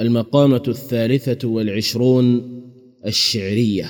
المقامة 0.00 0.62
الثالثة 0.68 1.48
والعشرون 1.48 2.42
الشعرية. 3.06 3.86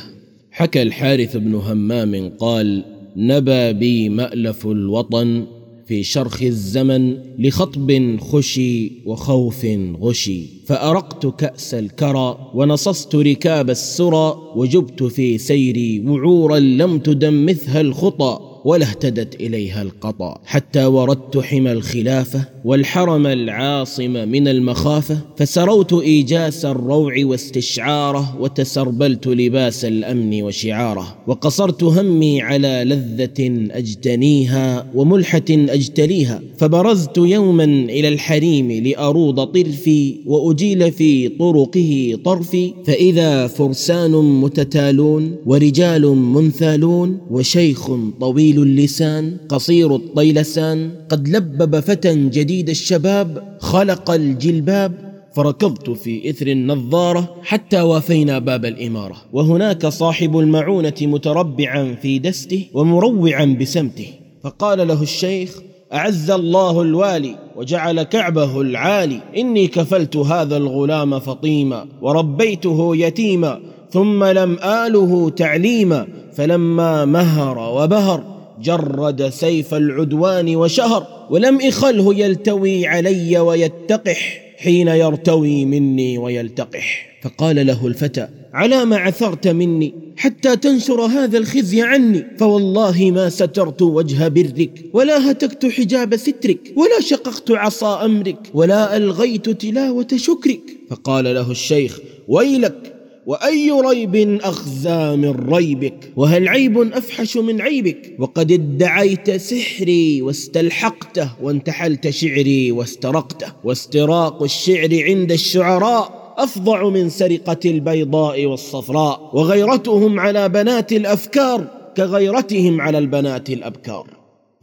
حكى 0.50 0.83
الحارث 0.83 1.37
بن 1.37 1.54
همام 1.54 2.29
قال 2.38 2.84
نبا 3.17 3.72
بي 3.73 4.08
مألف 4.08 4.67
الوطن 4.67 5.46
في 5.86 6.02
شرخ 6.02 6.42
الزمن 6.42 7.17
لخطب 7.38 8.16
خشي 8.20 8.93
وخوف 9.06 9.66
غشي 10.00 10.46
فأرقت 10.66 11.27
كأس 11.27 11.75
الكرى 11.75 12.50
ونصصت 12.55 13.14
ركاب 13.14 13.71
السرى 13.71 14.34
وجبت 14.57 15.02
في 15.02 15.39
سيري 15.39 16.00
وعورا 16.00 16.59
لم 16.59 16.98
تدمثها 16.98 17.80
الخطى 17.80 18.54
ولا 18.65 18.87
اهتدت 18.87 19.41
إليها 19.41 19.83
القطا 19.83 20.41
حتى 20.45 20.85
وردت 20.85 21.39
حمى 21.39 21.73
الخلافة 21.73 22.45
والحرم 22.65 23.27
العاصم 23.27 24.29
من 24.29 24.48
المخافة 24.48 25.19
فسروت 25.37 25.93
إيجاس 25.93 26.65
الروع 26.65 27.15
واستشعاره 27.25 28.37
وتسربلت 28.41 29.27
لباس 29.27 29.85
الأمن 29.85 30.43
وشعاره 30.43 31.16
وقصرت 31.27 31.85
همي 31.85 32.43
على 32.43 32.85
لذة 32.87 33.69
أجتنيها 33.71 34.87
وملحة 34.95 35.45
أجتليها 35.51 36.43
فبرزت 36.57 37.19
يوما 37.19 37.65
إلى 37.65 38.09
الحريم 38.09 38.73
لأروض 38.73 39.45
طرفي 39.45 40.15
وأجيل 40.27 40.93
في 40.93 41.29
طرقه 41.29 42.19
طرفي 42.24 42.73
فإذا 42.87 43.46
فرسان 43.46 44.10
متتالون 44.41 45.37
ورجال 45.46 46.07
منثالون 46.07 47.19
وشيخ 47.30 47.91
طويل 48.21 48.54
طويل 48.55 48.69
اللسان 48.69 49.37
قصير 49.49 49.97
الطيلسان 49.97 50.91
قد 51.09 51.29
لبب 51.29 51.81
فتى 51.81 52.29
جديد 52.29 52.69
الشباب 52.69 53.57
خلق 53.61 54.11
الجلباب. 54.11 54.93
فركضت 55.35 55.91
في 55.91 56.30
إثر 56.30 56.47
النظارة 56.47 57.35
حتى 57.43 57.80
وافينا 57.80 58.39
باب 58.39 58.65
الإمارة. 58.65 59.17
وهناك 59.33 59.87
صاحب 59.87 60.38
المعونة 60.38 60.95
متربعا 61.02 61.95
في 62.02 62.19
دسته 62.19 62.65
ومروعا 62.74 63.57
بسمته. 63.61 64.08
فقال 64.42 64.89
له 64.89 65.02
الشيخ 65.02 65.58
أعز 65.92 66.30
الله 66.30 66.83
الوالي 66.83 67.36
وجعل 67.56 68.02
كعبه 68.02 68.61
العالي. 68.61 69.20
إني 69.36 69.66
كفلت 69.66 70.16
هذا 70.16 70.56
الغلام 70.56 71.18
فطيما 71.18 71.86
وربيته 72.02 72.96
يتيما 72.96 73.61
ثم 73.91 74.24
لم 74.24 74.58
آله 74.62 75.30
تعليما. 75.30 76.06
فلما 76.36 77.05
مهر 77.05 77.58
وبهر 77.58 78.33
جرد 78.64 79.28
سيف 79.28 79.74
العدوان 79.74 80.56
وشهر 80.56 81.06
ولم 81.30 81.60
إخله 81.60 82.14
يلتوي 82.14 82.86
علي 82.86 83.38
ويتقح 83.38 84.40
حين 84.58 84.88
يرتوي 84.88 85.64
مني 85.64 86.18
ويلتقح. 86.18 87.18
فقال 87.22 87.66
له 87.66 87.86
الفتى 87.86 88.28
على 88.52 88.84
ما 88.84 88.96
عثرت 88.96 89.48
مني 89.48 89.94
حتى 90.16 90.56
تنشر 90.56 91.00
هذا 91.00 91.38
الخزي 91.38 91.82
عني. 91.82 92.24
فوالله 92.38 93.10
ما 93.10 93.28
سترت 93.28 93.82
وجه 93.82 94.28
برك 94.28 94.84
ولا 94.92 95.30
هتكت 95.30 95.66
حجاب 95.66 96.16
سترك 96.16 96.72
ولا 96.76 97.00
شققت 97.00 97.50
عصا 97.50 98.04
أمرك 98.04 98.38
ولا 98.54 98.96
ألغيت 98.96 99.50
تلاوة 99.50 100.08
شكرك. 100.16 100.60
فقال 100.90 101.24
له 101.24 101.50
الشيخ 101.50 101.98
ويلك 102.28 102.93
وأي 103.27 103.70
ريب 103.70 104.39
أخزى 104.42 105.17
من 105.17 105.30
ريبك؟ 105.55 106.12
وهل 106.17 106.48
عيب 106.48 106.78
أفحش 106.78 107.36
من 107.36 107.61
عيبك؟ 107.61 108.17
وقد 108.19 108.53
ادعيت 108.53 109.30
سحري 109.30 110.22
واستلحقته 110.22 111.30
وانتحلت 111.42 112.11
شعري 112.11 112.72
واسترقته 112.72 113.52
واستراق 113.64 114.42
الشعر 114.42 115.02
عند 115.02 115.33
الشعراء 115.33 116.34
أفظع 116.39 116.89
من 116.89 117.08
سرقة 117.08 117.58
البيضاء 117.64 118.47
والصفراء 118.47 119.30
وغيرتهم 119.33 120.20
على 120.20 120.48
بنات 120.48 120.92
الأفكار 120.92 121.67
كغيرتهم 121.97 122.80
على 122.80 122.98
البنات 122.98 123.50
الأبكار. 123.50 124.07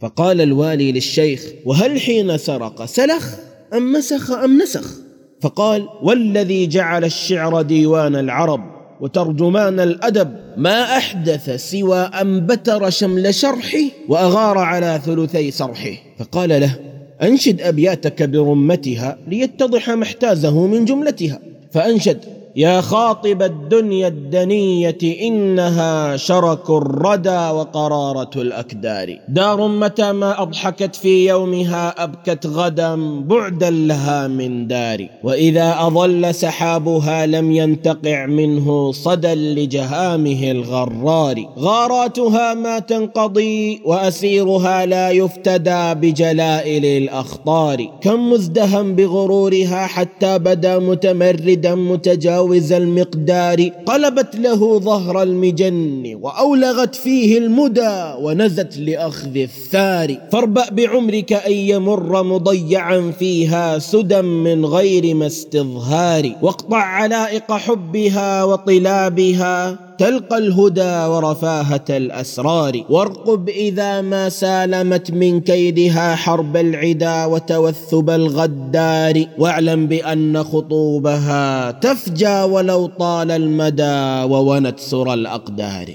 فقال 0.00 0.40
الوالي 0.40 0.92
للشيخ 0.92 1.44
وهل 1.64 2.00
حين 2.00 2.38
سرق 2.38 2.84
سلخ 2.84 3.34
أم 3.74 3.92
مسخ 3.92 4.30
أم 4.30 4.62
نسخ؟ 4.62 5.11
فقال 5.42 5.88
والذي 6.02 6.66
جعل 6.66 7.04
الشعر 7.04 7.62
ديوان 7.62 8.16
العرب 8.16 8.60
وترجمان 9.00 9.80
الأدب 9.80 10.36
ما 10.56 10.96
أحدث 10.96 11.70
سوى 11.70 11.98
أن 11.98 12.46
بتر 12.46 12.90
شمل 12.90 13.34
شرحه 13.34 13.78
وأغار 14.08 14.58
على 14.58 15.00
ثلثي 15.04 15.50
صرحه 15.50 15.92
فقال 16.18 16.48
له 16.48 16.78
أنشد 17.22 17.60
أبياتك 17.60 18.22
برمتها 18.22 19.18
ليتضح 19.28 19.90
ما 19.90 20.02
احتازه 20.02 20.66
من 20.66 20.84
جملتها. 20.84 21.38
فأنشد 21.72 22.18
يا 22.56 22.80
خاطب 22.80 23.42
الدنيا 23.42 24.08
الدنية 24.08 24.98
إنها 25.22 26.16
شرك 26.16 26.70
الردى 26.70 27.30
وقرارة 27.30 28.30
الأكدار. 28.36 29.18
دار 29.28 29.68
متى 29.68 30.12
ما 30.12 30.42
أضحكت 30.42 30.96
في 30.96 31.28
يومها 31.28 32.04
أبكت 32.04 32.46
غدا 32.46 33.20
بعدا 33.20 33.70
لها 33.70 34.28
من 34.28 34.66
دار. 34.66 35.08
وإذا 35.24 35.76
أظل 35.78 36.34
سحابها 36.34 37.26
لم 37.26 37.52
ينتقع 37.52 38.26
منه 38.26 38.92
صدى 38.92 39.34
لجهامه 39.34 40.50
الغرار. 40.50 41.34
غاراتها 41.58 42.54
ما 42.54 42.78
تنقضي 42.78 43.82
وأسيرها 43.84 44.86
لا 44.86 45.10
يفتدى 45.10 45.94
بجلائل 45.94 46.84
الأخطار. 46.84 47.98
كم 48.00 48.30
مزدهم 48.30 48.94
بغرورها 48.94 49.86
حتى 49.86 50.38
بدا 50.38 50.78
متمردا 50.78 51.74
متجاوزا 51.74 52.41
متجاوز 52.42 52.72
المقدار 52.72 53.68
قلبت 53.86 54.36
له 54.36 54.78
ظهر 54.78 55.22
المجن 55.22 56.18
وأولغت 56.20 56.94
فيه 56.94 57.38
المدى 57.38 58.14
ونزت 58.18 58.78
لأخذ 58.78 59.36
الثار. 59.36 60.16
فاربأ 60.32 60.70
بعمرك 60.70 61.32
أن 61.32 61.52
يمر 61.52 62.22
مضيعا 62.22 63.12
فيها 63.18 63.78
سدى 63.78 64.22
من 64.22 64.66
غير 64.66 65.14
ما 65.14 65.26
استظهار. 65.26 66.32
واقطع 66.42 66.76
علائق 66.76 67.52
حبها 67.52 68.44
وطلابها. 68.44 69.91
تلقى 70.02 70.38
الهدى 70.38 71.06
ورفاهة 71.06 71.84
الأسرار. 71.90 72.84
وارقب 72.90 73.48
إذا 73.48 74.00
ما 74.00 74.28
سالمت 74.28 75.10
من 75.10 75.40
كيدها 75.40 76.14
حرب 76.14 76.56
العدا 76.56 77.24
وتوثب 77.24 78.10
الغدار. 78.10 79.24
واعلم 79.38 79.86
بأن 79.86 80.42
خطوبها 80.42 81.70
تفجى 81.70 82.42
ولو 82.42 82.86
طال 82.86 83.30
المدى 83.30 84.32
وونت 84.32 84.80
سر 84.80 85.14
الأقدار. 85.14 85.86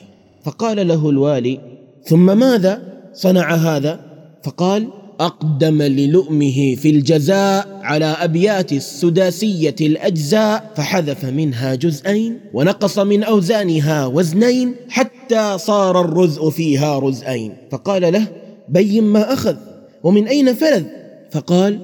فقال 0.43 0.87
له 0.87 1.09
الوالي 1.09 1.59
ثم 2.03 2.37
ماذا؟ 2.37 2.81
صنع 3.13 3.53
هذا؟ 3.53 3.99
فقال 4.43 4.87
أقدم 5.19 5.81
للؤمه 5.81 6.75
في 6.75 6.89
الجزاء 6.89 7.79
على 7.83 8.05
أبيات 8.05 8.73
السداسية 8.73 9.75
الأجزاء 9.81 10.71
فحذف 10.75 11.25
منها 11.25 11.75
جزئين 11.75 12.39
ونقص 12.53 12.99
من 12.99 13.23
أوزانها 13.23 14.05
وزنين 14.05 14.75
حتى 14.89 15.57
صار 15.57 16.01
الرزء 16.01 16.49
فيها 16.49 16.99
رزئين. 16.99 17.53
فقال 17.71 18.13
له 18.13 18.27
بين 18.69 19.03
ما 19.03 19.33
أخذ 19.33 19.55
ومن 20.03 20.27
أين 20.27 20.53
فلذ؟ 20.53 20.83
فقال 21.31 21.79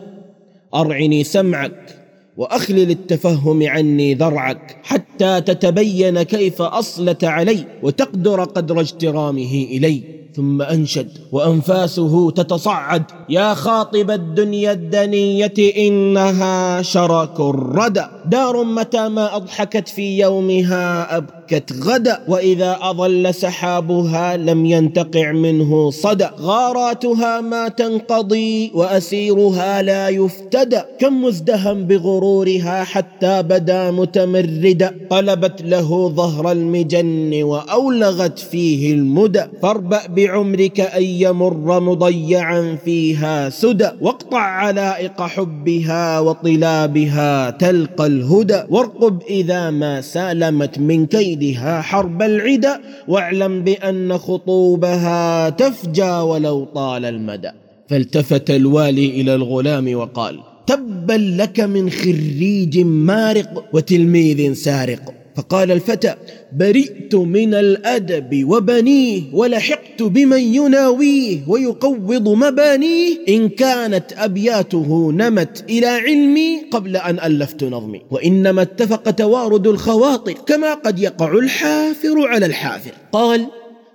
أرعني 0.75 1.23
سمعك 1.23 1.95
وأخلل 2.37 2.91
التفهم 2.91 3.67
عني 3.67 4.13
ذرعك 4.13 4.77
حتى 4.83 5.41
تتبين 5.41 6.23
كيف 6.23 6.61
أصلت 6.61 7.23
علي 7.23 7.65
وتقدر 7.83 8.43
قدر 8.43 8.79
اجترامه 8.79 9.67
إلي. 9.71 10.22
ثم 10.35 10.61
أنشد 10.61 11.07
وأنفاسه 11.31 12.31
تتصعد. 12.31 13.03
يا 13.29 13.53
خاطب 13.53 14.11
الدنيا 14.11 14.71
الدنية 14.71 15.53
إنها 15.87 16.81
شرك 16.81 17.39
الردى. 17.39 18.05
دار 18.25 18.63
متى 18.63 19.09
ما 19.09 19.35
أضحكت 19.35 19.87
في 19.87 20.19
يومها 20.19 21.17
أبكت 21.17 21.73
غدا 21.83 22.19
وإذا 22.27 22.77
أظل 22.81 23.33
سحابها 23.33 24.37
لم 24.37 24.65
ينتقع 24.65 25.31
منه 25.31 25.91
صدى 25.91 26.27
غاراتها 26.39 27.41
ما 27.41 27.67
تنقضي 27.67 28.71
وأسيرها 28.73 29.81
لا 29.81 30.09
يفتدى 30.09 30.81
كم 30.99 31.23
مزدهم 31.23 31.83
بغرورها 31.87 32.83
حتى 32.83 33.43
بدا 33.43 33.91
متمردا 33.91 34.95
قلبت 35.09 35.61
له 35.61 36.09
ظهر 36.09 36.51
المجن 36.51 37.43
وأولغت 37.43 38.39
فيه 38.39 38.93
المدى 38.93 39.43
فاربأ 39.61 40.07
بعمرك 40.07 40.79
أن 40.79 41.03
يمر 41.03 41.79
مضيعا 41.79 42.77
فيها 42.85 43.49
سدى 43.49 43.89
واقطع 44.01 44.39
علائق 44.39 45.21
حبها 45.21 46.19
وطلابها 46.19 47.49
تلقى 47.49 48.12
الهدى 48.13 48.61
وارقب 48.69 49.15
إذا 49.39 49.69
ما 49.81 49.93
سالمت 50.01 50.79
من 50.89 51.05
كيدها 51.05 51.81
حرب 51.81 52.19
العدا 52.21 52.73
واعلم 53.07 53.53
بأن 53.63 54.17
خطوبها 54.17 55.49
تفجى 55.49 56.13
ولو 56.29 56.57
طال 56.63 57.05
المدى. 57.05 57.51
فالتفت 57.89 58.47
الوالي 58.51 59.07
إلى 59.21 59.35
الغلام 59.35 59.95
وقال 59.95 60.35
تبا 60.67 61.17
لك 61.41 61.57
من 61.59 61.89
خريج 61.89 62.79
مارق 62.79 63.51
وتلميذ 63.73 64.53
سارق. 64.53 65.22
فقال 65.35 65.71
الفتى 65.71 66.15
برئت 66.53 67.15
من 67.15 67.53
الأدب 67.53 68.45
وبنيه 68.49 69.21
ولحقت 69.33 70.03
بمن 70.03 70.39
يناويه 70.39 71.39
ويقوض 71.47 72.29
مبانيه. 72.29 73.17
إن 73.29 73.49
كانت 73.49 74.05
أبياته 74.17 75.11
نمت 75.11 75.65
إلى 75.69 75.87
علمي 75.87 76.61
قبل 76.71 76.97
أن 76.97 77.19
ألفت 77.19 77.63
نظمي. 77.63 78.01
وإنما 78.11 78.61
اتفق 78.61 79.11
توارد 79.11 79.67
الخواطر 79.67 80.33
كما 80.33 80.73
قد 80.73 80.99
يقع 80.99 81.33
الحافر 81.33 82.27
على 82.27 82.45
الحافر. 82.45 82.91
قال 83.11 83.45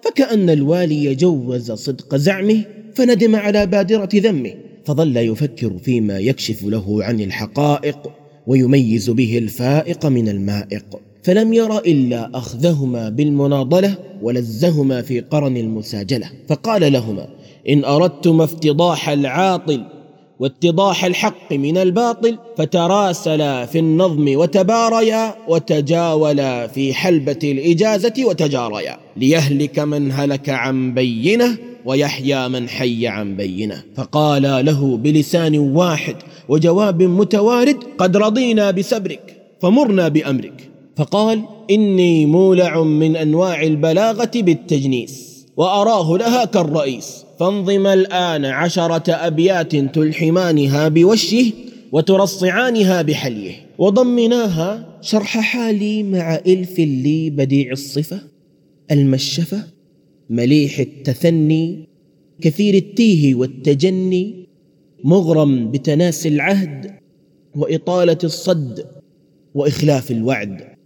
فكأن 0.02 0.50
الوالي 0.50 1.14
جوز 1.14 1.72
صدق 1.72 2.16
زعمه 2.16 2.64
فندم 2.94 3.36
على 3.36 3.66
بادرة 3.66 4.08
ذمه. 4.14 4.54
فظل 4.84 5.16
يفكر 5.16 5.78
فيما 5.78 6.18
يكشف 6.18 6.64
له 6.64 7.04
عن 7.04 7.20
الحقائق 7.20 7.98
ويميز 8.46 9.10
به 9.10 9.38
الفائق 9.38 10.06
من 10.06 10.28
المائق. 10.28 11.07
فلم 11.22 11.52
ير 11.52 11.78
إلا 11.78 12.30
أخذهما 12.34 13.08
بالمناضلة 13.08 13.94
ولزهما 14.22 15.02
في 15.02 15.20
قرن 15.20 15.56
المساجلة. 15.56 16.30
فقال 16.48 16.92
لهما 16.92 17.26
إن 17.68 17.84
أردتم 17.84 18.40
افتضاح 18.40 19.08
العاطل 19.08 19.84
واتضاح 20.40 21.04
الحق 21.04 21.52
من 21.52 21.76
الباطل 21.76 22.38
فتراسلا 22.56 23.66
في 23.66 23.78
النظم 23.78 24.36
وتباريا 24.36 25.34
وتجاولا 25.48 26.66
في 26.66 26.94
حلبة 26.94 27.38
الإجازة 27.44 28.12
وتجاريا 28.18 28.96
ليهلك 29.16 29.78
من 29.78 30.12
هلك 30.12 30.48
عن 30.48 30.94
بينة 30.94 31.58
ويحيى 31.84 32.48
من 32.48 32.68
حي 32.68 33.06
عن 33.06 33.36
بينة. 33.36 33.82
فقالا 33.96 34.62
له 34.62 34.96
بلسان 34.96 35.58
واحد 35.58 36.16
وجواب 36.48 37.02
متوارد 37.02 37.76
قد 37.98 38.16
رضينا 38.16 38.70
بسبرك 38.70 39.36
فمرنا 39.60 40.08
بأمرك. 40.08 40.70
فقال 40.98 41.44
إني 41.70 42.26
مولع 42.26 42.82
من 42.82 43.16
أنواع 43.16 43.62
البلاغة 43.62 44.30
بالتجنيس 44.34 45.46
وأراه 45.56 46.16
لها 46.16 46.44
كالرئيس. 46.44 47.24
فانظم 47.38 47.86
الآن 47.86 48.44
عشرة 48.44 49.12
أبيات 49.12 49.76
تلحمانها 49.76 50.88
بوشه 50.88 51.52
وترصعانها 51.92 53.02
بحليه 53.02 53.66
وضمناها 53.78 54.98
شرح 55.00 55.38
حالي 55.38 56.02
مع 56.02 56.34
إلف 56.34 56.78
لي 56.78 57.30
بديع 57.30 57.72
الصفة 57.72 58.20
المشفة 58.90 59.62
مليح 60.30 60.78
التثني 60.78 61.88
كثير 62.40 62.74
التيه 62.74 63.34
والتجني 63.34 64.48
مغرم 65.04 65.70
بتناسي 65.70 66.28
العهد 66.28 66.98
وإطالة 67.54 68.18
الصد 68.24 68.86
وإخلاف 69.54 70.10
الوعد. 70.10 70.77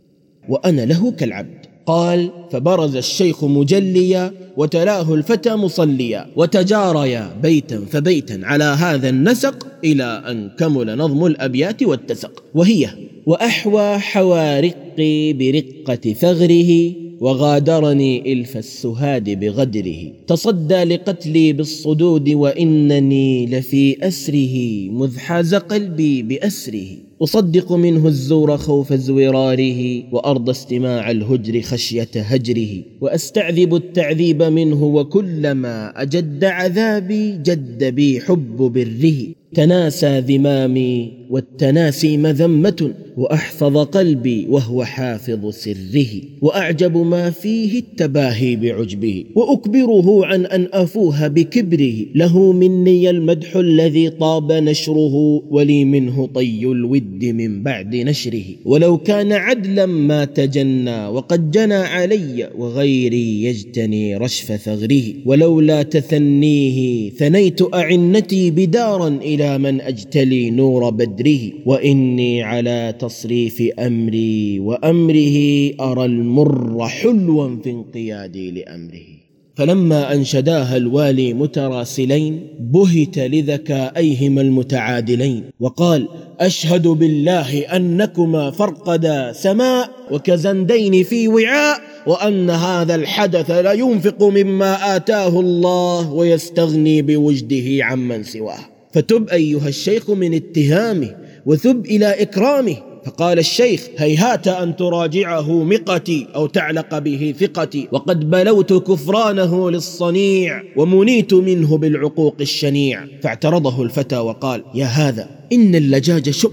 وأنا 0.48 0.86
له 0.86 1.12
كالعبد. 1.12 1.58
قال 1.86 2.30
فبرز 2.50 2.96
الشيخ 2.96 3.44
مجليا 3.44 4.32
وتلاه 4.56 5.14
الفتى 5.14 5.54
مصليا 5.54 6.26
وتجاريا 6.36 7.30
بيتا 7.42 7.80
فبيتا 7.90 8.40
على 8.42 8.64
هذا 8.64 9.08
النسق 9.08 9.66
إلى 9.84 10.04
أن 10.04 10.50
كمل 10.58 10.98
نظم 10.98 11.26
الأبيات 11.26 11.82
والتسق. 11.82 12.42
وهي 12.54 12.88
وأحوى 13.26 13.98
حوارقي 13.98 15.32
برقة 15.32 16.12
ثغره 16.12 16.92
وغادرني 17.20 18.32
إلف 18.32 18.56
السهاد 18.56 19.30
بغدره. 19.40 20.12
تصدى 20.26 20.84
لقتلي 20.84 21.52
بالصدود 21.52 22.28
وإنني 22.30 23.46
لفي 23.46 24.08
أسره 24.08 24.88
مذ 24.90 25.18
حاز 25.18 25.54
قلبي 25.54 26.22
بأسره. 26.22 26.88
أصدق 27.22 27.72
منه 27.72 28.06
الزور 28.08 28.56
خوف 28.56 28.92
زوراره 28.92 30.02
وأرضى 30.12 30.50
استماع 30.50 31.10
الهجر 31.10 31.60
خشية 31.60 32.08
هجره 32.16 32.82
وأستعذب 33.00 33.74
التعذيب 33.74 34.42
منه 34.42 34.84
وكلما 34.84 36.02
أجد 36.02 36.44
عذابي 36.44 37.32
جد 37.32 37.84
بي 37.84 38.20
حب 38.20 38.56
بره. 38.56 39.34
تناسى 39.54 40.20
ذمامي 40.20 41.12
والتناسي 41.30 42.16
مذمة 42.16 42.90
وأحفظ 43.16 43.76
قلبي 43.78 44.46
وهو 44.48 44.84
حافظ 44.84 45.50
سره. 45.50 46.12
وأعجب 46.42 46.96
ما 46.96 47.30
فيه 47.30 47.78
التباهي 47.78 48.56
بعجبه 48.56 49.24
وأكبره 49.34 50.26
عن 50.26 50.46
أن 50.46 50.68
أفوه 50.72 51.28
بكبره. 51.28 51.94
له 52.14 52.52
مني 52.52 53.10
المدح 53.10 53.56
الذي 53.56 54.10
طاب 54.10 54.52
نشره 54.52 55.14
ولي 55.50 55.84
منه 55.84 56.26
طي 56.34 56.64
الود. 56.64 57.11
من 57.24 57.62
بعد 57.62 57.96
نشره. 57.96 58.44
ولو 58.64 58.98
كان 58.98 59.32
عدلا 59.32 59.86
ما 59.86 60.24
تجنى 60.24 61.06
وقد 61.06 61.50
جنى 61.50 61.74
علي 61.74 62.50
وغيري 62.58 63.42
يجتني 63.44 64.16
رشف 64.16 64.52
ثغره. 64.52 65.02
ولولا 65.26 65.82
تثنيه 65.82 67.10
ثنيت 67.10 67.74
أعنتي 67.74 68.50
بدارا 68.50 69.08
إلى 69.08 69.58
من 69.58 69.80
أجتلي 69.80 70.50
نور 70.50 70.90
بدره. 70.90 71.52
وإني 71.66 72.42
على 72.42 72.94
تصريف 72.98 73.62
أمري 73.78 74.60
وأمره 74.60 75.70
أرى 75.80 76.04
المر 76.04 76.88
حلوا 76.88 77.56
في 77.62 77.70
انقيادي 77.70 78.50
لأمره. 78.50 79.21
فلما 79.54 80.14
أنشداها 80.14 80.76
الوالي 80.76 81.34
متراسلين 81.34 82.48
بهت 82.60 83.18
لذكائيهما 83.18 84.40
المتعادلين 84.40 85.44
وقال 85.60 86.08
أشهد 86.40 86.88
بالله 86.88 87.58
أنكما 87.60 88.50
فرقدا 88.50 89.32
سماء 89.32 89.90
وكزندين 90.10 91.04
في 91.04 91.28
وعاء 91.28 91.80
وأن 92.06 92.50
هذا 92.50 92.94
الحدث 92.94 93.50
لينفق 93.50 94.22
مما 94.22 94.96
آتاه 94.96 95.40
الله 95.40 96.12
ويستغني 96.12 97.02
بوجده 97.02 97.84
عمن 97.84 98.22
سواه. 98.22 98.58
فتب 98.92 99.28
أيها 99.28 99.68
الشيخ 99.68 100.10
من 100.10 100.34
اتهامه 100.34 101.16
وثب 101.46 101.86
إلى 101.86 102.22
إكرامه 102.22 102.91
فقال 103.04 103.38
الشيخ 103.38 103.88
هيهات 103.98 104.48
أن 104.48 104.76
تراجعه 104.76 105.64
مقتي 105.64 106.26
أو 106.34 106.46
تعلق 106.46 106.98
به 106.98 107.34
ثقتي 107.40 107.88
وقد 107.92 108.30
بلوت 108.30 108.72
كفرانه 108.72 109.70
للصنيع 109.70 110.62
ومنيت 110.76 111.34
منه 111.34 111.78
بالعقوق 111.78 112.34
الشنيع. 112.40 113.06
فاعترضه 113.22 113.82
الفتى 113.82 114.18
وقال 114.18 114.64
يا 114.74 114.86
هذا 114.86 115.28
إن 115.52 115.74
اللجاج 115.74 116.30
شؤ 116.30 116.52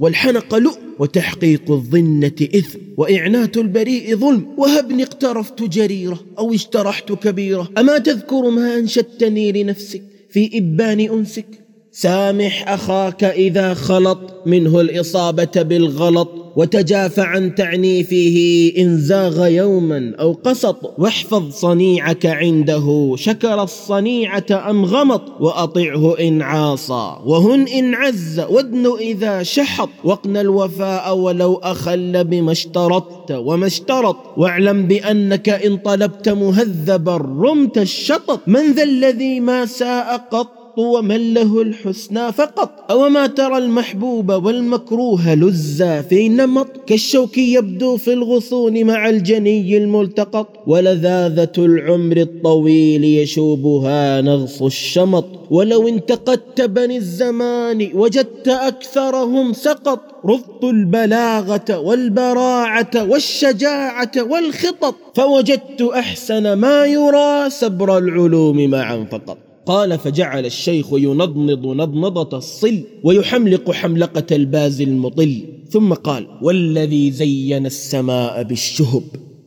والحنق 0.00 0.54
لؤ 0.54 0.74
وتحقيق 0.98 1.70
الظنة 1.70 2.48
إثم 2.54 2.78
وإعنات 2.96 3.56
البريء 3.56 4.16
ظلم 4.16 4.46
وهبني 4.56 5.02
اقترفت 5.02 5.62
جريرة 5.62 6.20
أو 6.38 6.54
اشترحت 6.54 7.12
كبيرة 7.12 7.68
أما 7.78 7.98
تذكر 7.98 8.50
ما 8.50 8.78
أنشدتني 8.78 9.52
لنفسك 9.52 10.02
في 10.30 10.58
إبان 10.58 11.00
أنسك؟ 11.00 11.67
سامح 12.00 12.68
أخاك 12.68 13.24
إذا 13.24 13.74
خلط 13.74 14.18
منه 14.46 14.80
الإصابة 14.80 15.62
بالغلط 15.62 16.28
وتجافى 16.56 17.20
عن 17.20 17.54
تعنيفه 17.54 18.72
إن 18.78 18.98
زاغ 18.98 19.46
يوما 19.46 20.14
أو 20.20 20.32
قسط 20.32 20.94
واحفظ 20.98 21.50
صنيعك 21.50 22.26
عنده 22.26 23.14
شكر 23.16 23.62
الصنيعة 23.62 24.70
أم 24.70 24.84
غمط 24.84 25.22
وأطعه 25.40 26.18
إن 26.20 26.42
عاصى 26.42 27.16
وهن 27.24 27.68
إن 27.68 27.94
عز 27.94 28.40
وادن 28.40 28.92
إذا 29.00 29.42
شحط 29.42 29.90
وقن 30.04 30.36
الوفاء 30.36 31.16
ولو 31.16 31.54
أخل 31.54 32.24
بما 32.24 32.52
اشترطت 32.52 33.32
وما 33.32 33.66
اشترط 33.66 34.16
واعلم 34.36 34.86
بأنك 34.86 35.48
إن 35.48 35.76
طلبت 35.76 36.28
مهذبا 36.28 37.16
رمت 37.16 37.78
الشطط 37.78 38.40
من 38.46 38.72
ذا 38.72 38.82
الذي 38.82 39.40
ما 39.40 39.66
ساء 39.66 40.28
قط 40.30 40.57
ومن 40.78 41.34
له 41.34 41.62
الحسنى 41.62 42.32
فقط. 42.32 42.70
أو 42.90 43.08
ما 43.08 43.26
ترى 43.26 43.58
المحبوب 43.58 44.32
والمكروه 44.32 45.34
لزا 45.34 46.02
في 46.02 46.28
نمط 46.28 46.66
كالشوك 46.86 47.38
يبدو 47.38 47.96
في 47.96 48.12
الغصون 48.12 48.84
مع 48.84 49.08
الجني 49.08 49.76
الملتقط. 49.76 50.48
ولذاذة 50.66 51.52
العمر 51.58 52.16
الطويل 52.16 53.04
يشوبها 53.04 54.20
نغص 54.20 54.62
الشمط. 54.62 55.24
ولو 55.50 55.88
انتقدت 55.88 56.60
بني 56.60 56.96
الزمان 56.96 57.90
وجدت 57.94 58.48
أكثرهم 58.48 59.52
سقط. 59.52 60.00
رفض 60.26 60.64
البلاغة 60.64 61.78
والبراعة 61.78 62.90
والشجاعة 63.08 64.12
والخطط. 64.30 64.94
فوجدت 65.14 65.82
أحسن 65.82 66.52
ما 66.52 66.84
يرى 66.84 67.50
سبر 67.50 67.98
العلوم 67.98 68.70
معا 68.70 69.06
فقط. 69.10 69.47
قال 69.68 69.98
فجعل 69.98 70.46
الشيخ 70.46 70.86
ينضنض 70.92 71.66
نضنضة 71.66 72.38
الصل 72.38 72.80
ويحملق 73.04 73.70
حملقة 73.70 74.36
الباز 74.36 74.80
المطل. 74.80 75.42
ثم 75.70 75.92
قال 75.92 76.26
والذي 76.42 77.10
زين 77.10 77.66
السماء 77.66 78.42
بالشهب 78.42 79.02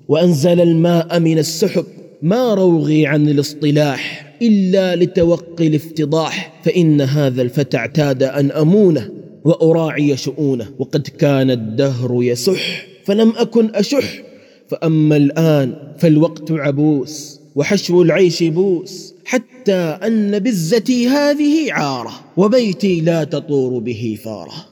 وأنزل 0.07 0.61
الماء 0.61 1.19
من 1.19 1.37
السحب 1.37 1.85
ما 2.21 2.53
روغي 2.53 3.07
عن 3.07 3.29
الاصطلاح 3.29 4.33
إلا 4.41 4.95
لتوقي 4.95 5.67
الافتضاح 5.67 6.61
فإن 6.63 7.01
هذا 7.01 7.41
الفتى 7.41 7.77
اعتاد 7.77 8.23
أن 8.23 8.51
أمونه 8.51 9.09
وأراعي 9.45 10.17
شؤونه 10.17 10.67
وقد 10.79 11.07
كان 11.07 11.51
الدهر 11.51 12.23
يسح 12.23 12.85
فلم 13.05 13.33
أكن 13.37 13.75
أشح 13.75 14.21
فأما 14.67 15.17
الآن 15.17 15.73
فالوقت 15.97 16.51
عبوس 16.51 17.39
وحشو 17.55 18.01
العيش 18.01 18.43
بوس. 18.43 19.10
حتى 19.25 19.73
أن 19.73 20.39
بزتي 20.39 21.07
هذه 21.07 21.73
عارة 21.73 22.11
وبيتي 22.37 23.01
لا 23.01 23.23
تطور 23.23 23.79
به 23.79 24.17
فارة. 24.23 24.71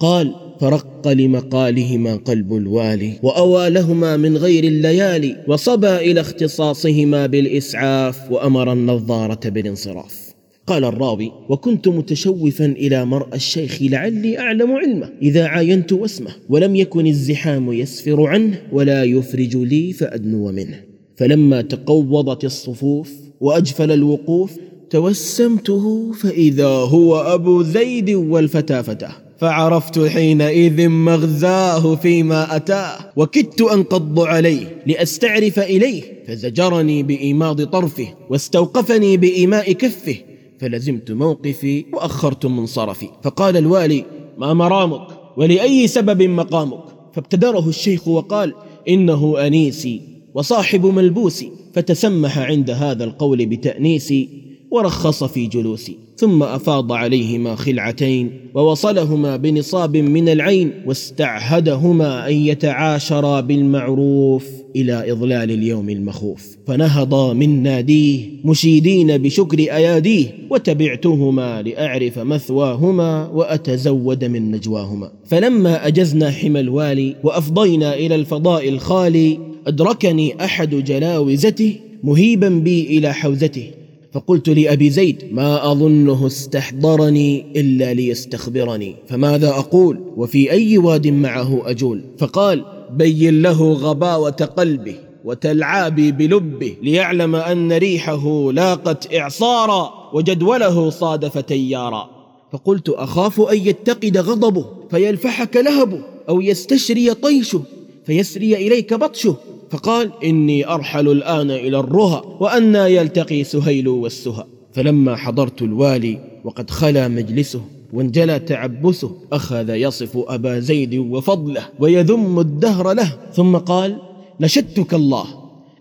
قال 0.00 0.34
فرق 0.60 1.08
لمقالهما 1.08 2.16
قلب 2.16 2.54
الوالي 2.54 3.12
وأوى 3.22 3.70
لهما 3.70 4.16
من 4.16 4.36
غير 4.36 4.64
الليالي 4.64 5.36
وصبى 5.48 5.96
إلى 5.96 6.20
اختصاصهما 6.20 7.26
بالإسعاف 7.26 8.32
وأمر 8.32 8.72
النظارة 8.72 9.48
بالانصراف. 9.48 10.30
قال 10.66 10.84
الراوي 10.84 11.32
وكنت 11.48 11.88
متشوفا 11.88 12.64
إلى 12.66 13.04
مرأى 13.04 13.34
الشيخ 13.34 13.78
لعلي 13.82 14.38
أعلم 14.38 14.72
علمه 14.72 15.10
إذا 15.22 15.46
عاينت 15.46 15.92
واسمه 15.92 16.30
ولم 16.48 16.76
يكن 16.76 17.06
الزحام 17.06 17.72
يسفر 17.72 18.26
عنه 18.26 18.62
ولا 18.72 19.04
يفرج 19.04 19.56
لي 19.56 19.92
فأدنو 19.92 20.52
منه. 20.52 20.80
فلما 21.16 21.62
تقوضت 21.62 22.44
الصفوف 22.44 23.29
وأجفل 23.40 23.92
الوقوف 23.92 24.52
توسمته 24.90 26.12
فإذا 26.12 26.68
هو 26.68 27.16
أبو 27.16 27.62
زيد 27.62 28.10
والفتى 28.10 28.82
فتاه 28.82 29.12
فعرفت 29.38 29.98
حينئذ 29.98 30.88
مغزاه 30.88 31.94
فيما 31.94 32.56
أتاه 32.56 32.98
وكدت 33.16 33.60
أنقض 33.60 34.20
عليه 34.20 34.82
لأستعرف 34.86 35.58
إليه 35.58 36.02
فزجرني 36.26 37.02
بإيماض 37.02 37.62
طرفه 37.62 38.06
واستوقفني 38.30 39.16
بإيماء 39.16 39.72
كفه 39.72 40.16
فلزمت 40.58 41.10
موقفي 41.10 41.84
وأخرت 41.92 42.46
منصرفي 42.46 43.08
فقال 43.22 43.56
الوالي 43.56 44.04
ما 44.38 44.54
مرامك؟ 44.54 45.06
ولأي 45.36 45.86
سبب 45.86 46.22
مقامك؟ 46.22 46.84
فابتدره 47.12 47.68
الشيخ 47.68 48.08
وقال 48.08 48.54
إنه 48.88 49.46
أنيسي. 49.46 50.00
وصاحب 50.34 50.86
ملبوسي 50.86 51.50
فتسمح 51.74 52.38
عند 52.38 52.70
هذا 52.70 53.04
القول 53.04 53.46
بتأنيسي 53.46 54.28
ورخص 54.70 55.24
في 55.24 55.46
جلوسي 55.46 55.96
ثم 56.16 56.42
أفاض 56.42 56.92
عليهما 56.92 57.54
خلعتين 57.54 58.30
ووصلهما 58.54 59.36
بنصاب 59.36 59.96
من 59.96 60.28
العين 60.28 60.72
واستعهدهما 60.86 62.28
أن 62.28 62.34
يتعاشرا 62.34 63.40
بالمعروف 63.40 64.46
إلى 64.76 65.12
إضلال 65.12 65.50
اليوم 65.50 65.90
المخوف. 65.90 66.56
فنهضا 66.66 67.32
من 67.32 67.62
ناديه 67.62 68.28
مشيدين 68.44 69.18
بشكر 69.18 69.58
أياديه 69.58 70.26
وتبعتهما 70.50 71.62
لأعرف 71.62 72.18
مثواهما 72.18 73.28
وأتزود 73.28 74.24
من 74.24 74.50
نجواهما. 74.50 75.12
فلما 75.26 75.86
أجزنا 75.86 76.30
حمى 76.30 76.60
الوالي 76.60 77.16
وأفضينا 77.24 77.94
إلى 77.94 78.14
الفضاء 78.14 78.68
الخالي 78.68 79.49
أدركني 79.66 80.44
أحد 80.44 80.74
جلاوزته 80.74 81.76
مهيبا 82.02 82.48
بي 82.48 82.98
إلى 82.98 83.14
حوزته. 83.14 83.70
فقلت 84.12 84.48
لأبي 84.48 84.90
زيد 84.90 85.24
ما 85.32 85.72
أظنه 85.72 86.26
استحضرني 86.26 87.46
إلا 87.56 87.94
ليستخبرني. 87.94 88.96
فماذا 89.08 89.48
أقول؟ 89.48 90.00
وفي 90.16 90.50
أي 90.50 90.78
واد 90.78 91.06
معه 91.06 91.70
أجول. 91.70 92.02
فقال 92.18 92.64
بين 92.92 93.42
له 93.42 93.72
غباوة 93.72 94.30
قلبه 94.30 94.94
وتلعابي 95.24 96.12
بلبه 96.12 96.74
ليعلم 96.82 97.36
أن 97.36 97.72
ريحه 97.72 98.52
لاقت 98.52 99.14
إعصارا 99.14 100.10
وجدوله 100.14 100.90
صادف 100.90 101.38
تيارا. 101.38 102.10
فقلت 102.52 102.88
أخاف 102.88 103.40
أن 103.40 103.58
يتقد 103.58 104.18
غضبه 104.18 104.66
فيلفحك 104.90 105.56
لهبه 105.56 106.00
أو 106.28 106.40
يستشري 106.40 107.14
طيشه 107.14 107.62
فيسري 108.06 108.54
إليك 108.54 108.94
بطشه. 108.94 109.36
فقال 109.70 110.12
إني 110.24 110.68
أرحل 110.68 111.08
الآن 111.08 111.50
إلى 111.50 111.78
الرهى 111.78 112.22
وأنا 112.40 112.86
يلتقي 112.86 113.44
سهيل 113.44 113.88
والسهى. 113.88 114.44
فلما 114.72 115.16
حضرت 115.16 115.62
الوالي 115.62 116.18
وقد 116.44 116.70
خلا 116.70 117.08
مجلسه 117.08 117.60
وانجلى 117.92 118.38
تعبسه 118.38 119.16
أخذ 119.32 119.70
يصف 119.70 120.16
أبا 120.16 120.58
زيد 120.58 120.94
وفضله 120.94 121.68
ويذم 121.78 122.40
الدهر 122.40 122.92
له 122.92 123.16
ثم 123.32 123.56
قال 123.56 123.96
نشدتك 124.40 124.94
الله 124.94 125.26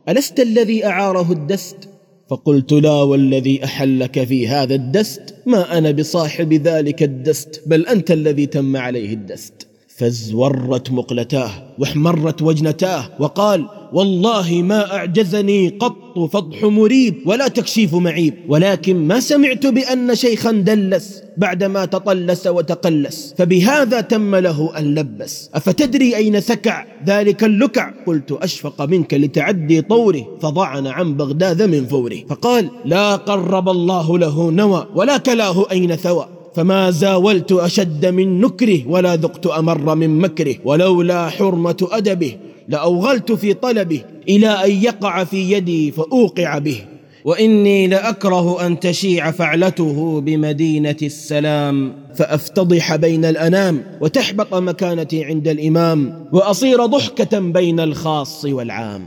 ألست 0.09 0.39
الذي 0.39 0.85
أعاره 0.85 1.31
الدست؟ 1.31 1.89
فقلت 2.29 2.73
لا 2.73 3.01
والذي 3.01 3.63
أحلك 3.63 4.23
في 4.23 4.47
هذا 4.47 4.75
الدست 4.75 5.35
ما 5.45 5.77
أنا 5.77 5.91
بصاحب 5.91 6.53
ذلك 6.53 7.03
الدست 7.03 7.61
بل 7.65 7.87
أنت 7.87 8.11
الذي 8.11 8.45
تم 8.45 8.77
عليه 8.77 9.13
الدست. 9.13 9.68
فازورت 9.99 10.91
مقلتاه 10.91 11.51
واحمرت 11.79 12.41
وجنتاه 12.41 13.09
وقال 13.19 13.65
والله 13.93 14.61
ما 14.61 14.95
أعجزني 14.95 15.69
قط 15.69 16.19
فضح 16.19 16.63
مريب 16.63 17.15
ولا 17.25 17.47
تكشيف 17.47 17.95
معيب 17.95 18.33
ولكن 18.47 19.07
ما 19.07 19.19
سمعت 19.19 19.67
بأن 19.67 20.15
شيخا 20.15 20.51
دلس 20.51 21.21
بعدما 21.37 21.85
تطلس 21.85 22.47
وتقلس 22.47 23.35
فبهذا 23.37 24.01
تم 24.01 24.35
له 24.35 24.77
أن 24.77 24.95
لبس. 24.95 25.49
أفتدري 25.53 26.15
أين 26.15 26.41
سكع 26.41 26.85
ذلك 27.05 27.43
اللكع؟ 27.43 27.91
قلت 28.07 28.31
أشفق 28.31 28.81
منك 28.81 29.13
لتعدي 29.13 29.81
طوره 29.81 30.37
فضعن 30.41 30.87
عن 30.87 31.17
بغداد 31.17 31.61
من 31.61 31.85
فوره 31.85 32.17
فقال 32.29 32.69
لا 32.85 33.15
قرب 33.15 33.69
الله 33.69 34.17
له 34.17 34.51
نوى 34.51 34.87
ولا 34.95 35.17
كلاه 35.17 35.71
أين 35.71 35.95
ثوى. 35.95 36.38
فما 36.55 36.91
زاولت 36.91 37.51
أشد 37.51 38.05
من 38.05 38.41
نكره 38.41 38.87
ولا 38.87 39.15
ذقت 39.15 39.47
أمر 39.47 39.95
من 39.95 40.19
مكره 40.19 40.55
ولولا 40.65 41.29
حرمة 41.29 41.87
أدبه 41.91 42.37
لأوغلت 42.67 43.31
في 43.31 43.53
طلبه 43.53 44.01
إلى 44.29 44.47
أن 44.47 44.71
يقع 44.71 45.23
في 45.23 45.51
يدي 45.51 45.91
فأوقع 45.91 46.57
به. 46.57 46.81
وإني 47.25 47.87
لأكره 47.87 48.65
أن 48.65 48.79
تشيع 48.79 49.31
فعلته 49.31 50.21
بمدينة 50.21 50.97
السلام. 51.01 51.93
فأفتضح 52.15 52.95
بين 52.95 53.25
الأنام 53.25 53.83
وتحبط 54.01 54.53
مكانتي 54.53 55.23
عند 55.23 55.47
الإمام 55.47 56.25
وأصير 56.31 56.85
ضحكة 56.85 57.39
بين 57.39 57.79
الخاص 57.79 58.45
والعام. 58.45 59.05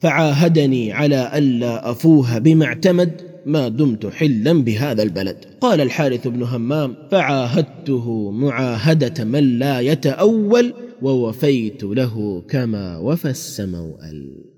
فعاهدني 0.00 0.92
على 0.92 1.30
ألا 1.34 1.90
أفوه 1.90 2.38
بما 2.38 2.64
اعتمد 2.64 3.29
ما 3.46 3.68
دمت 3.68 4.06
حلا 4.06 4.52
بهذا 4.52 5.02
البلد. 5.02 5.44
قال 5.60 5.80
الحارث 5.80 6.26
بن 6.26 6.42
همام 6.42 6.94
فعاهدته 7.10 8.30
معاهدة 8.30 9.24
من 9.24 9.58
لا 9.58 9.80
يتأول 9.80 10.74
ووفيت 11.02 11.84
له 11.84 12.42
كما 12.48 12.98
وفى 12.98 13.30
السموأل 13.30 14.50